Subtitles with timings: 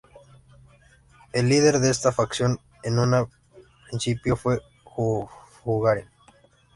[1.31, 3.27] El líder de esta facción, en un
[3.87, 4.59] principio, fue
[5.63, 6.07] Bujarin.